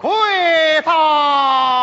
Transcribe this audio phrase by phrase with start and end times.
[0.00, 1.79] 快逃。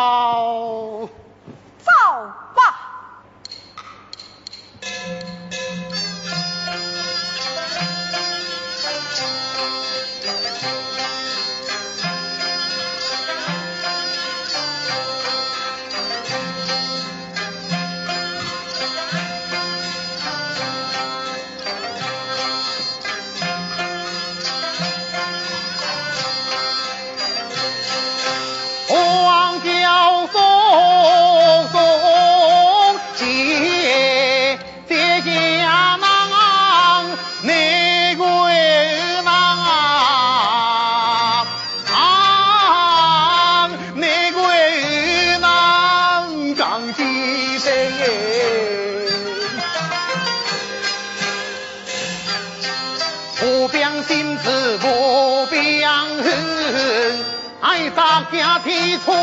[58.30, 59.14] 家天从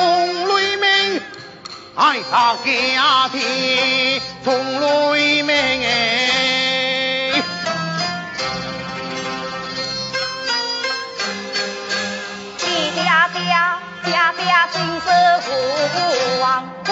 [0.47, 1.21] 雷鸣，
[1.95, 5.91] 爱他家天从雷鸣哎，
[12.57, 12.99] 爹爹
[14.03, 14.43] 爹爹
[14.73, 15.07] 心是
[15.41, 15.49] 父
[16.41, 16.84] 王。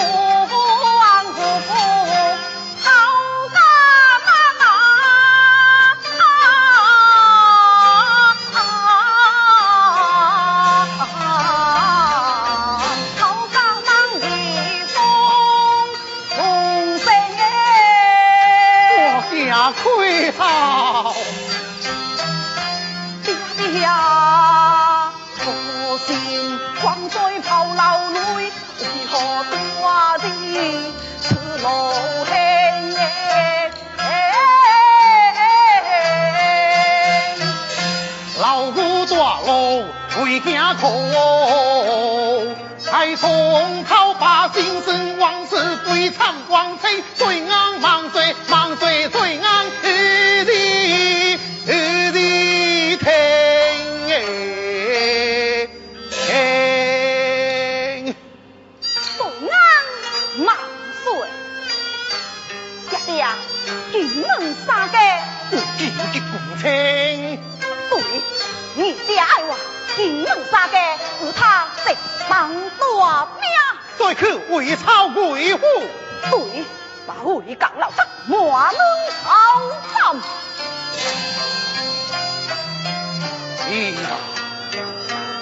[83.74, 83.98] 你呀，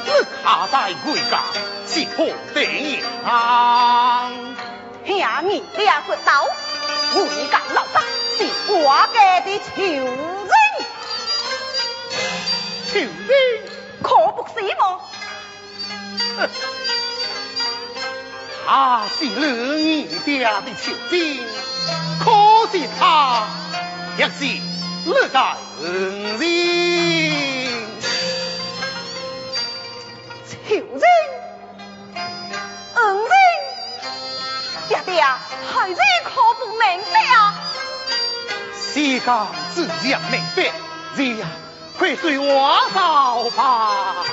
[0.06, 0.10] 你
[0.42, 1.44] 他在为港
[1.86, 2.64] 是何等
[3.22, 4.32] 样？
[5.04, 6.30] 兄弟俩决斗，
[7.14, 7.20] 为
[7.50, 8.02] 港老三
[8.38, 8.74] 是我
[9.12, 10.06] 家的仇人，
[12.90, 13.30] 仇人
[14.02, 14.82] 可不是吗？
[18.66, 21.44] 他是你家的囚兵，
[22.18, 22.24] 可
[22.72, 23.02] 惜他
[24.16, 24.32] 也是
[25.04, 25.38] 你的
[25.82, 26.81] 恩人。
[30.72, 31.04] 囚人，
[32.94, 33.28] 恩人，
[34.88, 36.80] 爹爹，孩子可不明
[37.12, 37.54] 白啊。
[38.74, 40.72] 西江自然明白，
[41.16, 41.46] 你呀，
[41.98, 44.24] 快随我走吧。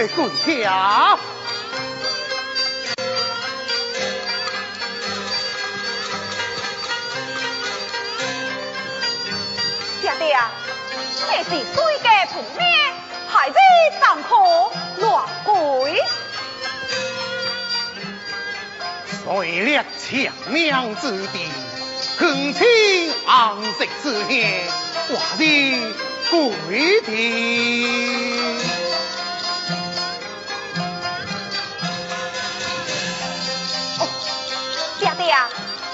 [0.00, 1.18] 跪跪下！
[10.00, 10.38] 爹爹，
[11.18, 12.64] 这是谁家同命？
[13.28, 13.56] 孩子
[14.00, 14.30] 怎可
[15.02, 16.00] 乱跪？
[19.22, 21.46] 谁立强娘之地，
[22.16, 24.66] 横清昂色之年，
[25.10, 25.94] 我的
[26.30, 28.79] 跪地。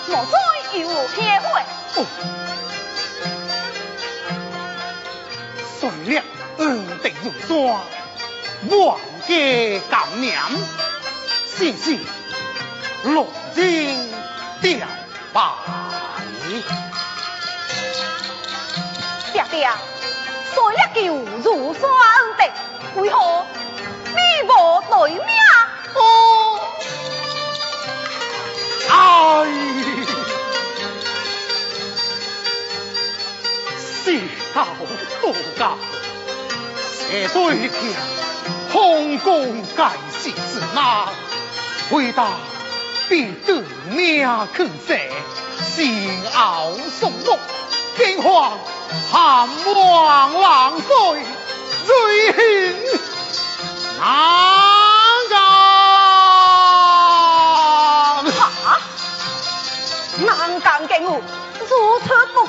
[0.08, 1.46] 莫再有偏会。
[5.78, 6.22] 算了
[6.58, 7.50] 恩德如山，
[8.70, 9.30] 忘家
[9.90, 10.38] 感念，
[11.56, 11.98] 世事
[13.04, 14.10] 落尽
[14.62, 14.86] 掉
[15.32, 15.40] 拜。
[19.32, 19.68] 爹爹，
[20.54, 21.82] 所一叫如山
[22.38, 22.40] 的，
[23.00, 23.46] 为何
[24.14, 24.50] 你无
[24.88, 25.22] 对命？
[25.94, 25.98] 哦，
[28.88, 28.94] 哎，
[34.56, 34.64] 世道
[35.20, 35.76] 多高，
[36.98, 37.76] 这对强，
[38.72, 41.08] 空宫盖世之难，
[41.90, 42.28] 回答
[43.06, 44.98] 必得命去世，
[45.62, 47.38] 心傲送目，
[47.98, 48.58] 惊慌
[49.12, 51.22] 汉王浪岁，
[51.86, 52.74] 瑞幸
[53.98, 54.06] 难
[55.28, 55.36] 干。
[58.64, 58.80] 哈！
[60.18, 61.22] 南港警务
[61.60, 62.48] 如此不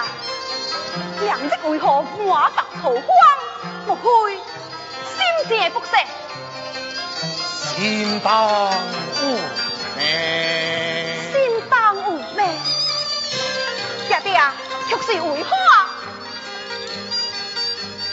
[0.00, 3.00] 爹爹，两日为何满白逃荒？
[3.86, 4.02] 莫非
[4.36, 5.92] 心正不息？
[7.76, 9.22] 心当无
[9.96, 10.00] 命。
[11.32, 11.34] 心
[11.68, 12.40] 当无命。
[14.08, 14.28] 爹爹，
[14.88, 15.50] 却是为何？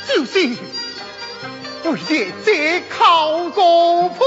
[0.08, 0.40] 就是
[1.84, 1.98] 为了
[2.46, 2.48] 这
[2.90, 4.26] 考高坡，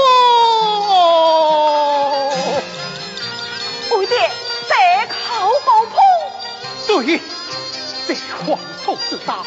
[9.11, 9.43] 土之大，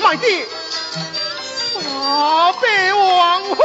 [0.00, 0.46] 卖的
[1.82, 3.62] 八百万户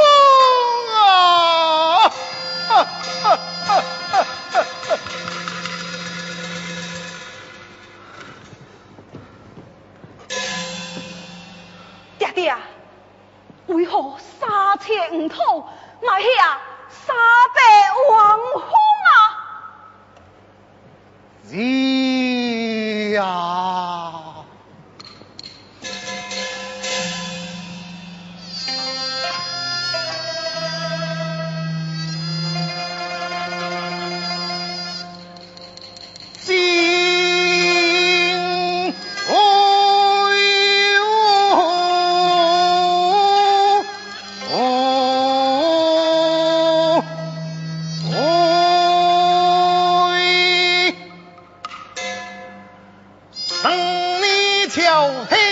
[0.94, 2.10] 啊！
[12.18, 12.56] 爹爹，
[13.66, 15.36] 为何三千五土
[16.00, 16.53] 卖下
[54.94, 55.43] 你求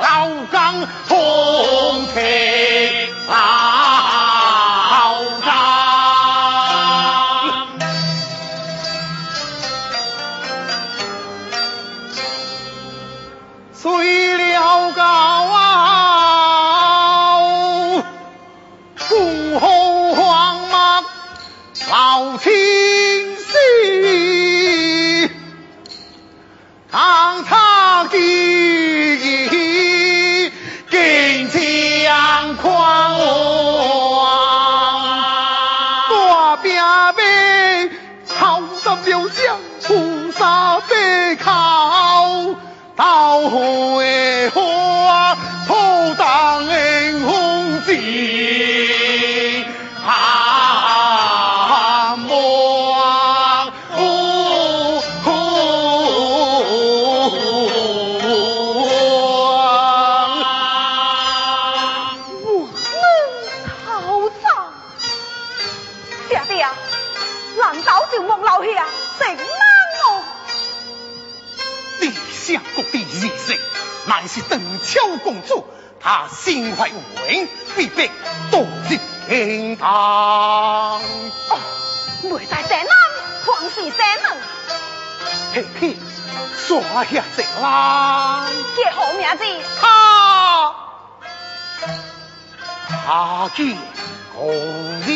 [0.00, 2.69] 老岗，冲斥
[74.90, 75.64] 秋公主，
[76.00, 78.10] 她心怀无畏，必被
[78.50, 78.98] 夺入
[79.28, 81.00] 天堂。
[81.00, 81.58] 哦，
[82.24, 82.88] 未在山南，
[83.44, 84.36] 况是山门。
[85.54, 85.96] 嘿嘿，
[86.56, 89.44] 耍下贼人，叫好名字？
[89.80, 90.74] 他，
[92.88, 93.64] 他叫
[94.34, 94.42] 公
[95.02, 95.06] 子。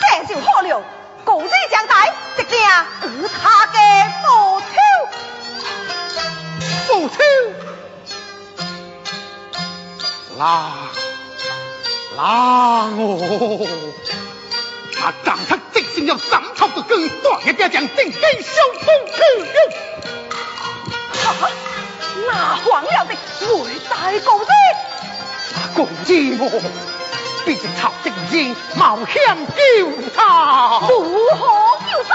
[0.00, 0.82] 这就好了，
[1.24, 2.58] 公子将来一定
[3.04, 3.78] 与他的
[4.24, 4.26] 夫。
[6.88, 7.16] 复仇。
[10.38, 10.72] 拉
[12.16, 12.22] 拉
[12.96, 13.66] 哦，
[14.96, 16.98] 他长他真心要斩草除根，
[17.44, 18.88] 一点将定根小风。
[21.12, 21.50] 哈哈，
[22.26, 23.46] 那黄药的最
[23.90, 24.50] 大功绩，
[25.54, 26.40] 那公子么？
[27.44, 30.94] 必是曹正英冒险救他，如
[31.36, 31.46] 何
[31.86, 32.14] 救他？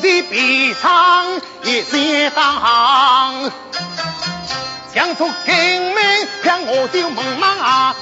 [0.00, 3.52] 的笔场也写当行
[4.94, 5.94] 将出昆
[6.42, 7.94] 向我酒蒙蒙啊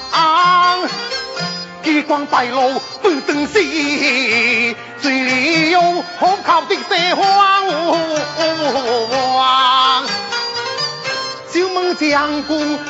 [1.83, 3.59] 机关露不等死
[5.01, 5.81] 罪里有
[6.19, 7.25] 可靠的贼荒
[8.35, 10.05] 黄王
[11.51, 12.43] 酒将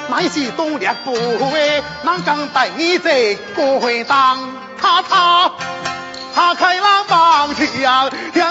[0.10, 3.36] 乃是多年不会郎岗带你这
[4.04, 5.52] 当他他
[6.38, 8.08] 打开了门去啊，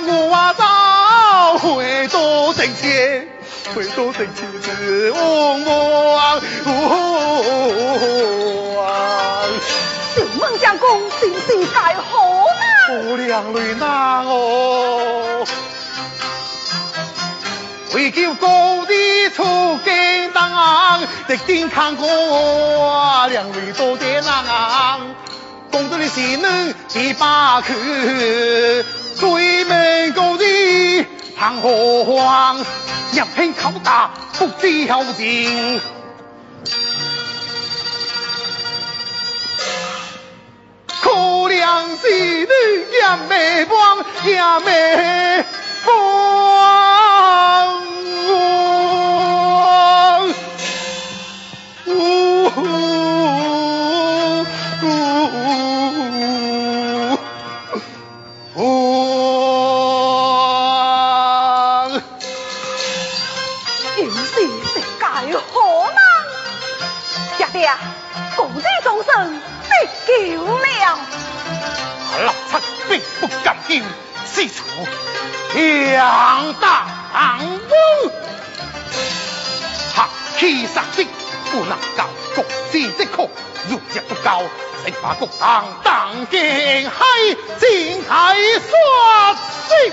[0.09, 0.65] 我话走，
[1.59, 2.19] 回到
[2.53, 3.29] 从前，
[3.73, 5.63] 回到从前，是往。
[6.41, 6.69] 自，
[10.17, 12.95] 小孟家公，真是才好嘛。
[13.05, 15.47] 无良囡难哦。
[17.95, 19.31] 为救高的。
[19.31, 22.09] 出家当，一顶参过
[23.29, 24.99] 两，良多艰难。
[25.77, 27.67] 红灯的前门十八口，
[29.21, 31.07] 对门高人
[31.39, 32.59] 行何黄，
[33.13, 35.79] 一品考大不掉进，
[41.03, 42.49] 可怜前门
[42.91, 45.45] 也卖光，也卖。
[70.19, 70.99] 流量
[72.21, 72.57] 六七
[72.89, 73.85] 兵不敢应
[74.25, 74.65] 四处
[75.53, 78.11] 强大王翁
[79.95, 80.03] 客
[80.39, 81.07] 气杀敌
[81.51, 83.29] 不能够攻之即可
[83.69, 84.49] 如若不够
[84.85, 86.89] 谁把国堂当惊喜
[87.59, 89.37] 静态说
[89.69, 89.93] 声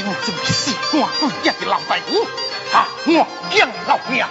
[0.00, 2.22] 替我是官鬼一的老大夫，
[2.72, 4.24] 啊，我养老命，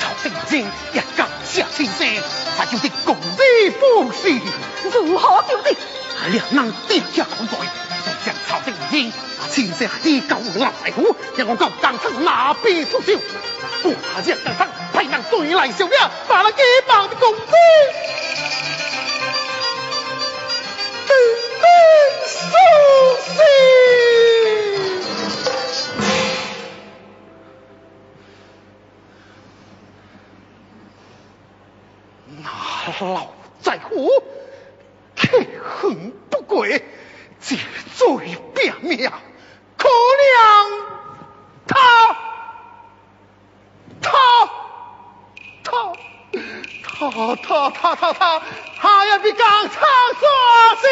[0.00, 2.22] 朝廷正一家下千生，
[2.56, 4.40] 他就是公事不事，
[4.84, 5.76] 如何就是？
[6.30, 7.58] 两人跌下口袋，
[8.06, 9.12] 再向朝廷问
[9.50, 13.12] 津，先还是高老大夫，让我告当场拿鞭出手，
[13.82, 17.42] 我怕这当场派人追来收了，把那几万的工资。
[33.00, 33.28] 老
[33.60, 34.08] 在乎，
[35.16, 35.28] 气
[35.62, 36.84] 恨不轨，
[37.40, 37.56] 借
[37.96, 39.10] 罪变命，
[39.76, 40.82] 可怜
[41.66, 42.16] 他，
[44.00, 44.10] 他，
[45.62, 45.92] 他，
[46.82, 48.42] 他，他，他，他，他，
[48.78, 50.28] 他要比刚才说
[50.80, 50.88] 些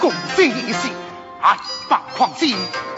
[0.00, 0.88] 共济一时
[1.42, 1.56] 爱
[1.88, 2.56] 放狂心，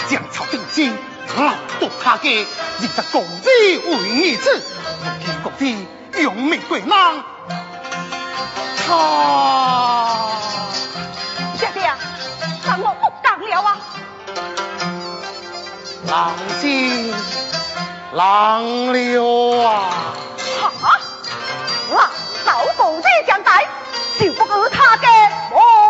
[0.08, 0.92] 将朝 Ai
[1.36, 2.30] 老独下家，
[2.78, 4.62] 认得共济为义子
[5.04, 5.86] 用天共济
[6.22, 7.24] 永命贵难
[8.86, 8.86] 他
[11.58, 11.92] 爹爹爹，
[12.64, 13.78] 他我不敢了啊！
[16.06, 17.12] 狼心
[18.12, 20.14] 狼流啊。
[23.44, 23.68] kẻ,
[24.20, 25.81] nhưng 就不 cùng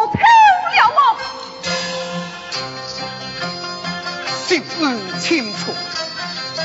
[4.83, 5.73] 心恩清楚，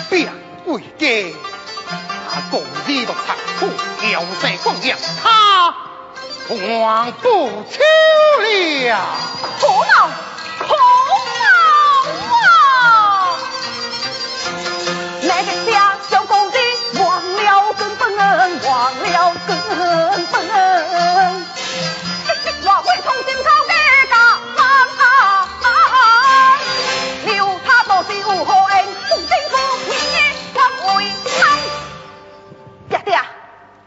[0.10, 0.34] 便
[0.66, 1.36] 为家，
[2.34, 3.70] 他公子都残酷，
[4.12, 5.72] 要塞光阳，他
[6.50, 7.84] 还不求
[8.42, 8.98] 了。
[9.60, 10.10] 苦恼，
[10.68, 10.74] 苦
[11.30, 11.46] 恼
[12.34, 13.38] 啊！
[15.22, 16.58] 那个家小公子
[17.00, 19.56] 忘了根本，忘了根
[20.32, 20.36] 本，
[22.64, 23.50] 我会重新讨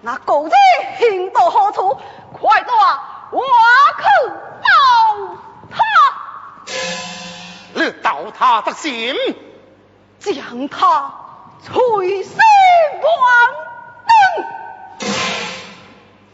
[0.02, 0.54] 那狗子
[0.98, 2.00] 行到何处？
[2.32, 2.72] 快带
[3.32, 3.42] 我
[3.98, 4.04] 去
[4.62, 4.68] 找
[5.70, 5.76] 他。
[7.74, 9.14] 你到他的心，
[10.20, 11.12] 将他
[11.64, 12.38] 垂死
[13.02, 13.52] 忘
[14.06, 14.10] 灯。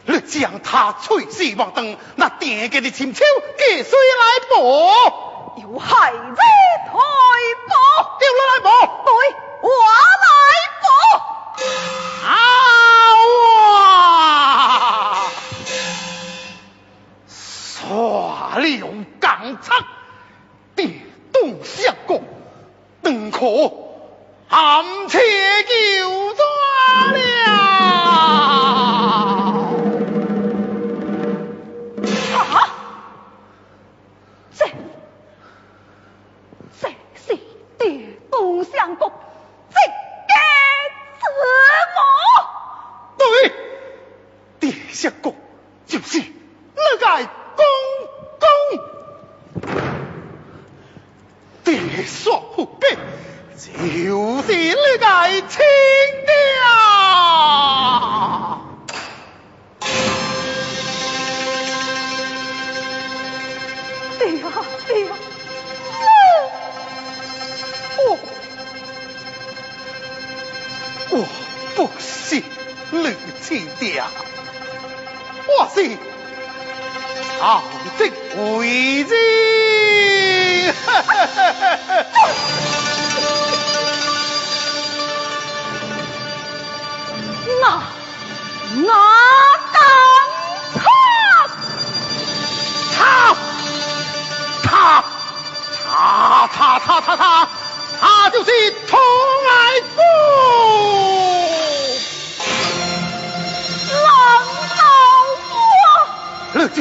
[0.05, 3.25] 你将他垂死忘灯，那点给的亲秋
[3.57, 4.61] 给谁来补？
[5.61, 7.01] 有孩子退
[7.67, 7.73] 步，
[8.19, 8.69] 丢了来补。
[9.03, 9.11] 对，
[9.61, 9.69] 我
[10.23, 10.25] 来
[10.79, 10.85] 补。
[12.25, 12.29] 啊
[19.57, 19.85] 钢叉，
[20.75, 20.89] 跌
[21.33, 22.23] 动相公，
[23.01, 23.39] 等可
[24.47, 25.19] 含切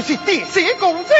[0.07, 1.13] 是地血公子，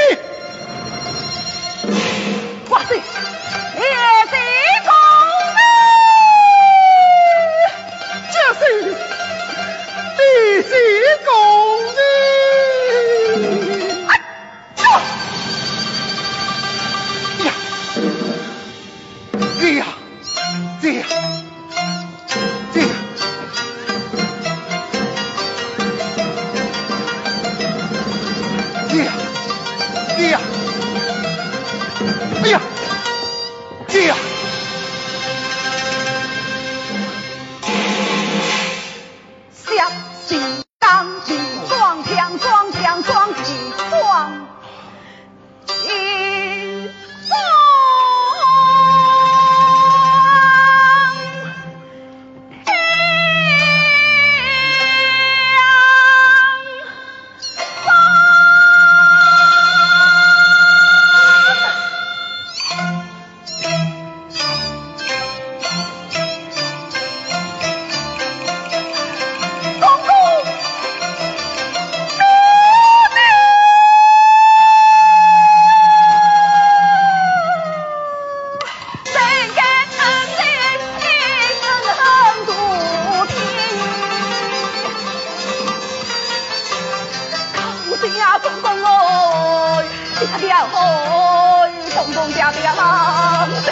[90.73, 93.69] 哦，公公爹爹郎谁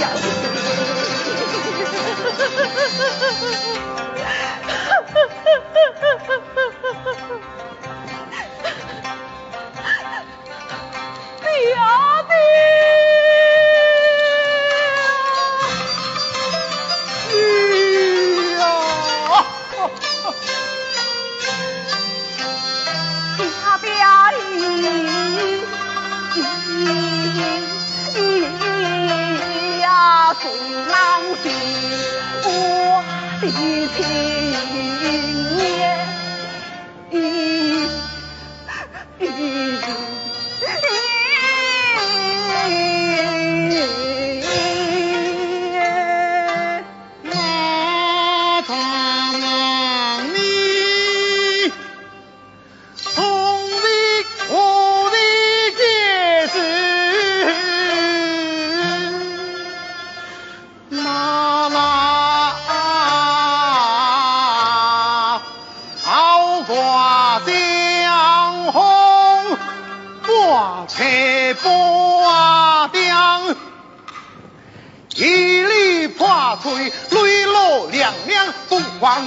[0.00, 0.08] 呀？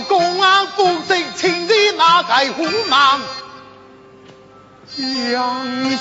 [0.06, 3.22] 公安不知情的那该虎忙
[4.96, 5.96] 将你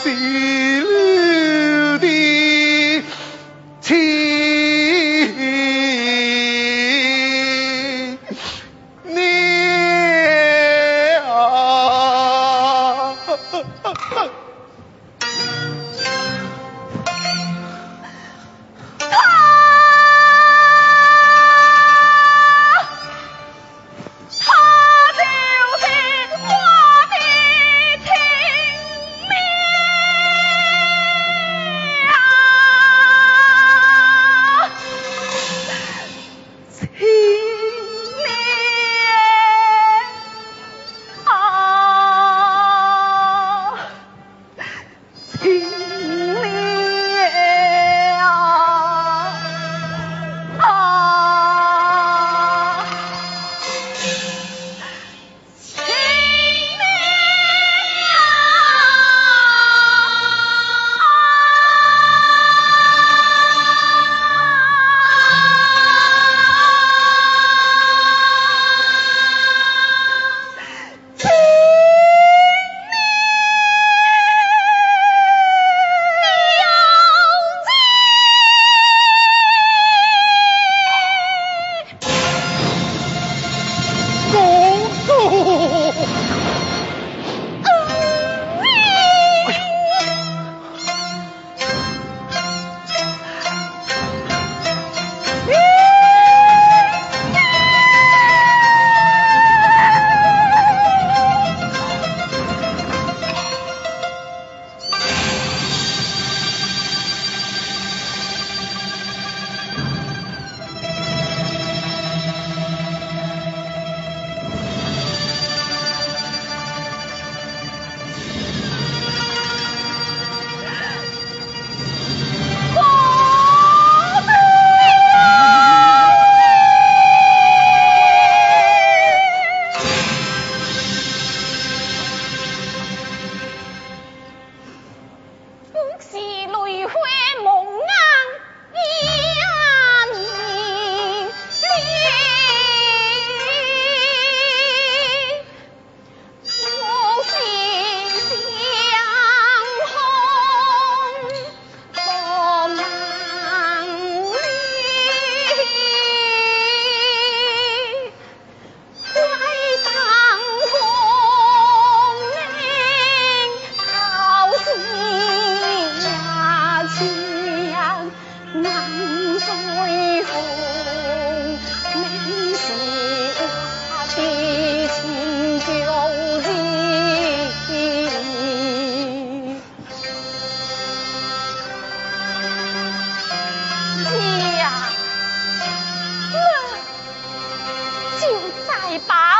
[189.01, 189.32] 八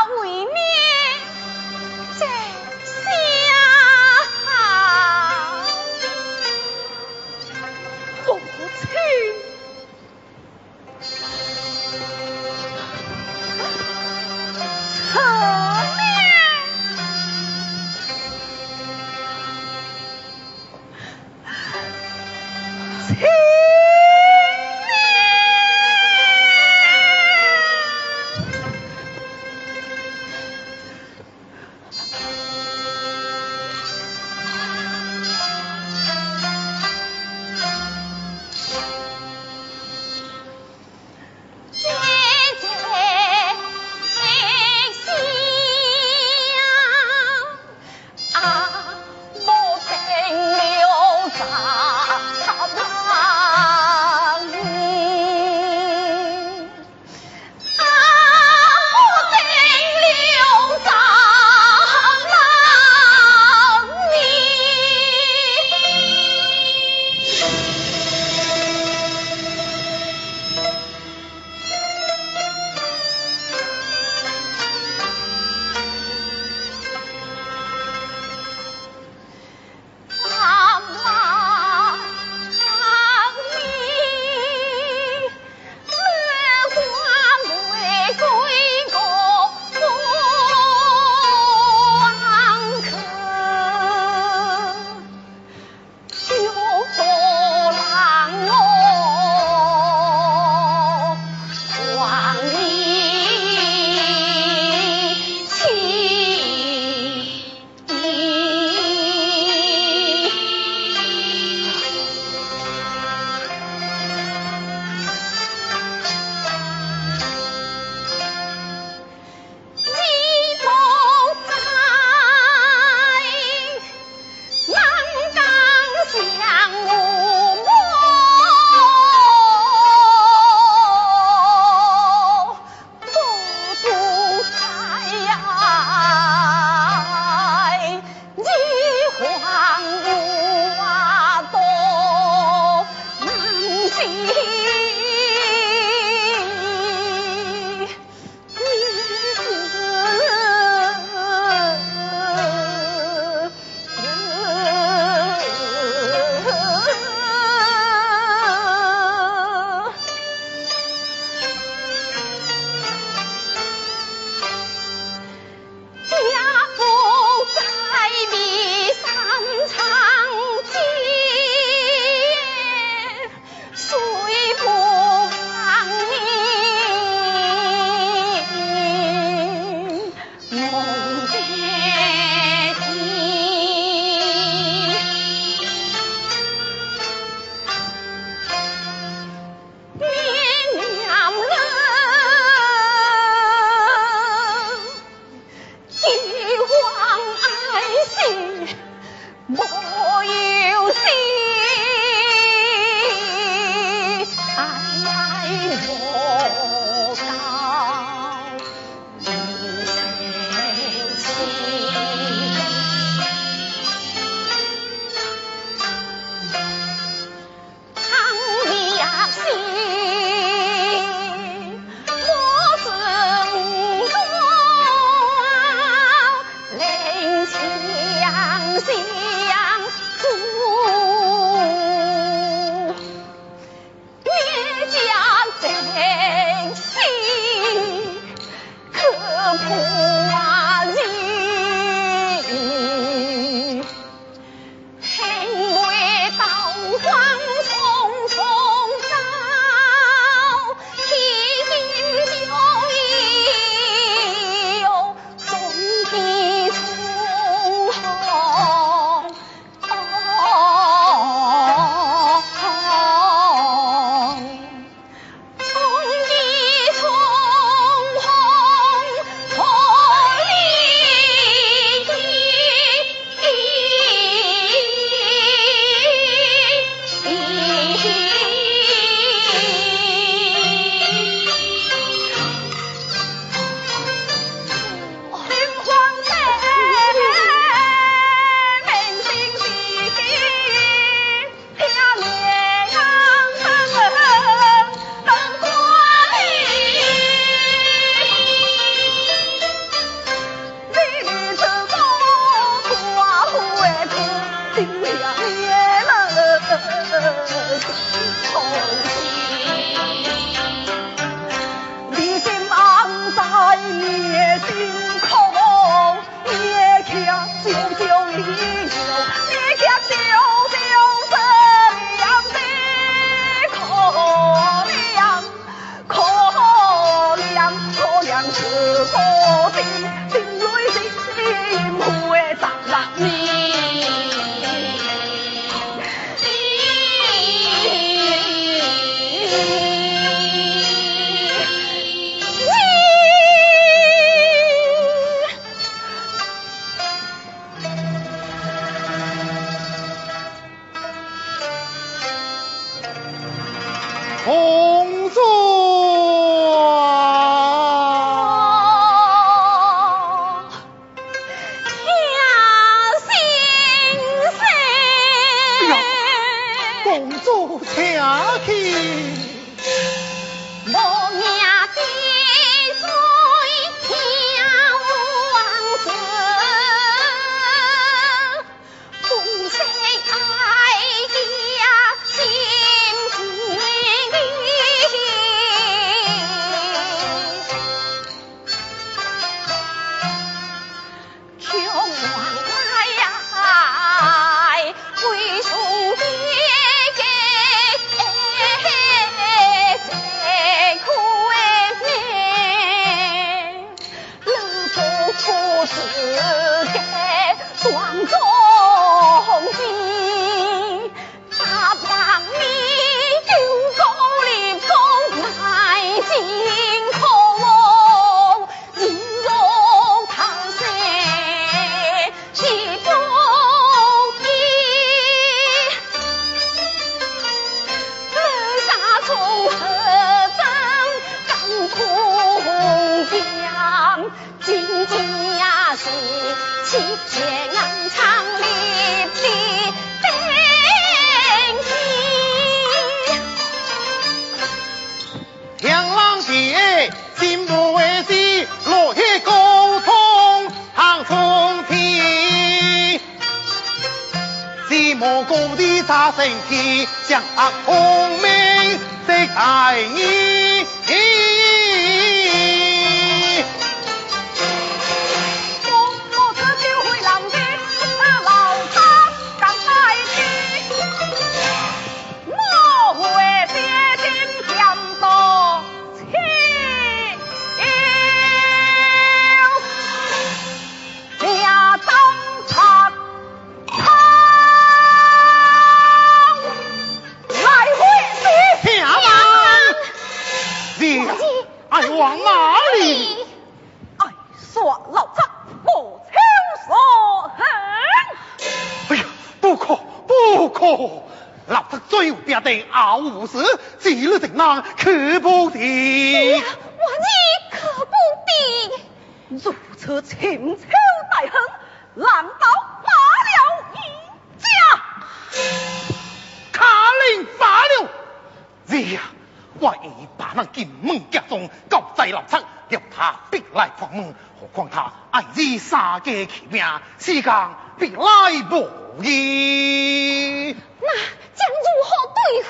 [526.19, 526.83] 家去命，
[527.19, 528.23] 世间必来
[528.71, 528.89] 无
[529.21, 530.75] 易。
[531.01, 531.07] 那
[531.55, 532.69] 将如何对付？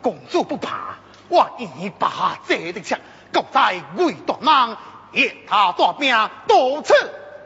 [0.00, 0.96] 公主不怕，
[1.28, 2.98] 我已把这的枪
[3.32, 4.76] 交在鬼大梦，
[5.12, 6.94] 一他大兵多次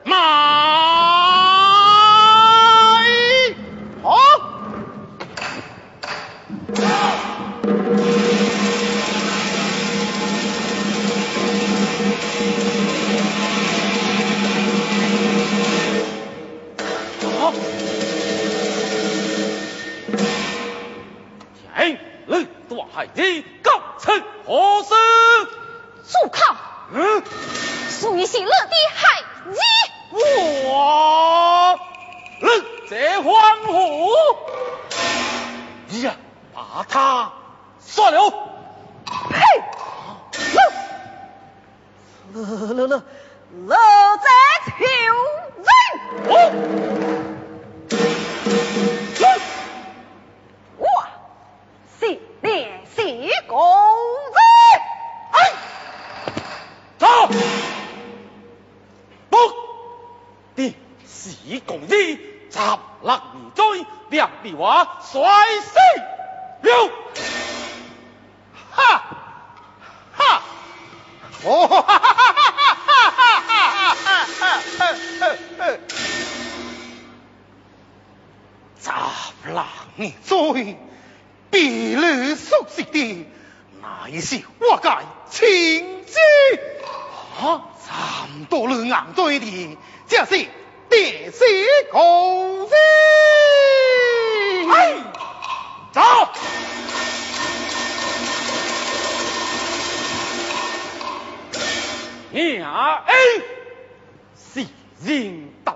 [0.04, 0.14] 埋
[4.02, 4.16] 好。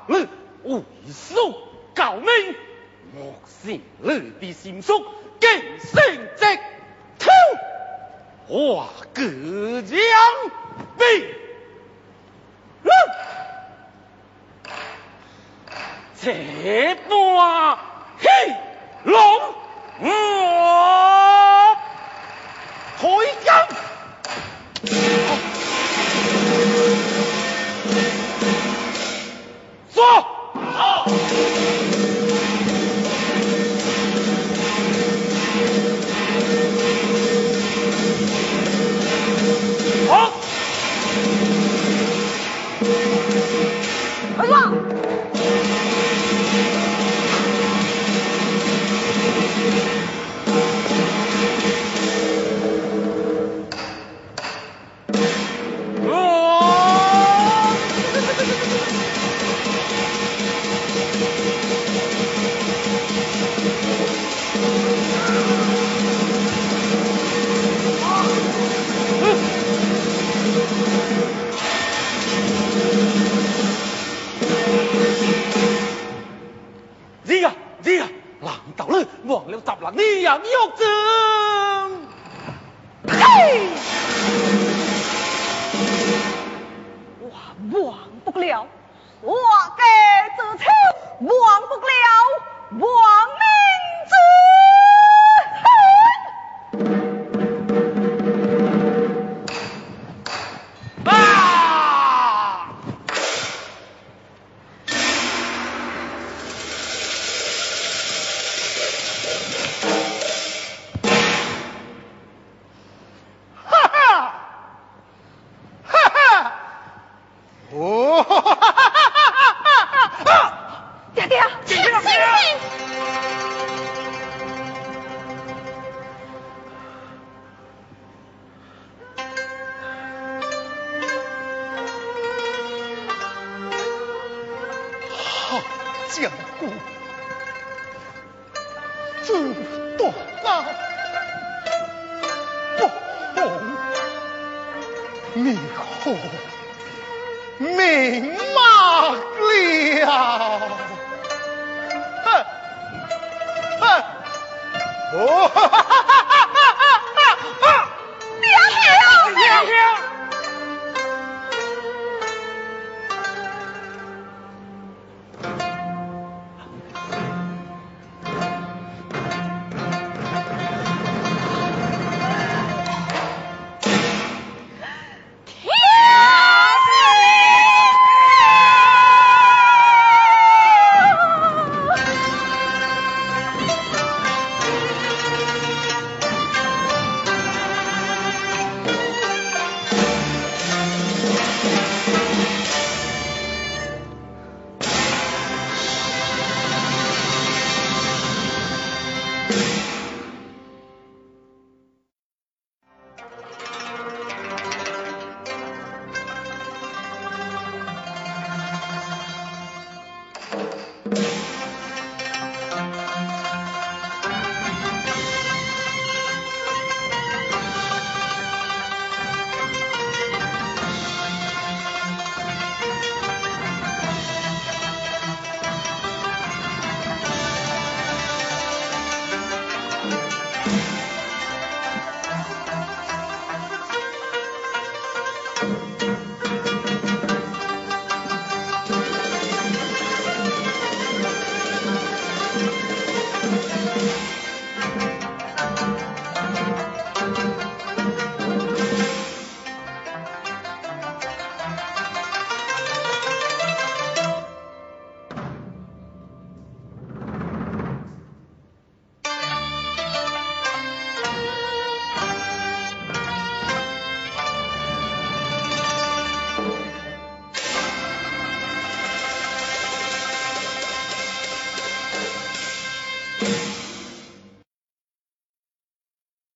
[0.08, 0.14] う、
[0.76, 1.54] うい、そう、
[1.94, 2.56] 莫信め的
[3.14, 5.00] 心、し、う、び、し偷、そ、
[5.40, 5.46] け、
[5.78, 6.56] せん、这、
[7.18, 7.30] と。